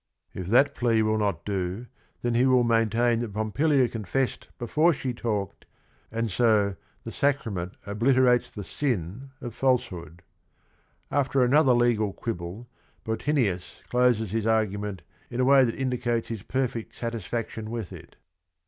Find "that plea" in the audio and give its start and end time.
0.47-1.03